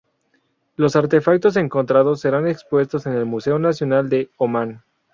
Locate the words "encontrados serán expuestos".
1.57-3.05